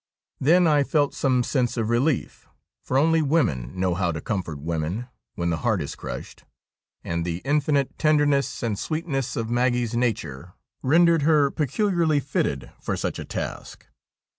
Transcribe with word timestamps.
Then 0.39 0.65
I 0.65 0.81
felt 0.81 1.13
some 1.13 1.43
sense 1.43 1.77
of 1.77 1.89
relief, 1.89 2.47
for 2.81 2.97
only 2.97 3.21
women 3.21 3.79
know 3.79 3.93
how 3.93 4.11
to 4.11 4.19
comfort 4.19 4.59
women 4.59 5.07
when 5.35 5.51
the 5.51 5.57
heart 5.57 5.79
is 5.79 5.93
crushed, 5.93 6.43
and 7.03 7.23
the 7.23 7.37
infinite 7.45 7.95
tenderness 7.99 8.63
and 8.63 8.79
sweetness 8.79 9.35
of 9.35 9.51
Maggie's 9.51 9.93
nature 9.95 10.53
rendered 10.81 11.21
her 11.21 11.51
peculiarly 11.51 12.19
fitted 12.19 12.71
for 12.81 12.97
such 12.97 13.19
a 13.19 13.25
task. 13.25 13.85